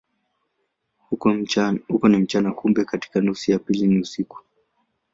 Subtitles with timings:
[1.09, 1.33] Huko
[2.09, 4.43] ni mchana, kumbe katika nusu ya pili ni usiku.